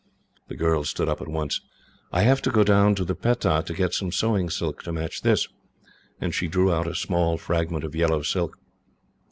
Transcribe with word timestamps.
The 0.47 0.55
girl 0.55 0.83
stood 0.83 1.07
up 1.07 1.21
at 1.21 1.27
once. 1.27 1.61
"I 2.11 2.21
have 2.23 2.41
to 2.41 2.49
go 2.49 2.63
down 2.63 2.95
to 2.95 3.05
the 3.05 3.13
Pettah, 3.13 3.61
to 3.67 3.73
get 3.75 3.93
some 3.93 4.11
sewing 4.11 4.49
silk 4.49 4.81
to 4.85 4.91
match 4.91 5.21
this;" 5.21 5.47
and 6.19 6.33
she 6.33 6.47
drew 6.47 6.73
out 6.73 6.87
a 6.87 6.95
small 6.95 7.37
fragment 7.37 7.83
of 7.83 7.93
yellow 7.95 8.23
silk. 8.23 8.57